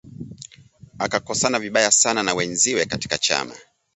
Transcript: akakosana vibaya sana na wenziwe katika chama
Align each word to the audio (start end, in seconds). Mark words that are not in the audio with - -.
akakosana 0.99 1.59
vibaya 1.59 1.91
sana 1.91 2.23
na 2.23 2.33
wenziwe 2.33 2.85
katika 2.85 3.17
chama 3.17 3.55